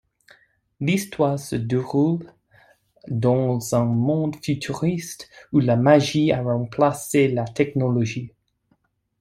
[0.79, 2.33] L'histoire se déroule
[3.07, 8.33] dans un monde futuriste où la magie a remplacé la technologie.